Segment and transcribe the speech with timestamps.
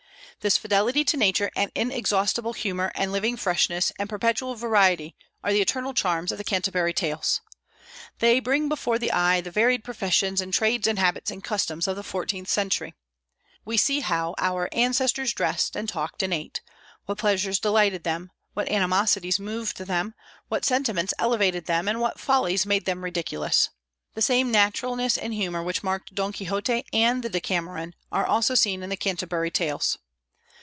[0.43, 5.61] This fidelity to nature and inexhaustible humor and living freshness and perpetual variety are the
[5.61, 7.41] eternal charms of the "Canterbury Tales."
[8.17, 11.95] They bring before the eye the varied professions and trades and habits and customs of
[11.95, 12.95] the fourteenth century.
[13.65, 16.61] We see how our ancestors dressed and talked and ate;
[17.05, 20.15] what pleasures delighted them, what animosities moved them,
[20.47, 23.69] what sentiments elevated them, and what follies made them ridiculous.
[24.15, 28.81] The same naturalness and humor which marked "Don Quixote" and the "Decameron" also are seen
[28.81, 29.99] in the "Canterbury Tales."